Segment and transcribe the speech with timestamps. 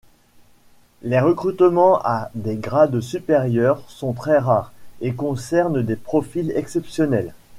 [1.03, 7.35] Les recrutements à des grades supérieurs sont très rares, et concernent des profils exceptionnels.